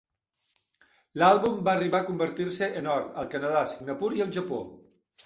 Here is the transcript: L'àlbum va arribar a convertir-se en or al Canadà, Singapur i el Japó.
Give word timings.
L'àlbum 1.23 1.59
va 1.67 1.75
arribar 1.77 1.99
a 2.03 2.07
convertir-se 2.07 2.71
en 2.81 2.89
or 2.95 3.05
al 3.25 3.29
Canadà, 3.35 3.63
Singapur 3.75 4.11
i 4.21 4.25
el 4.27 4.33
Japó. 4.39 4.65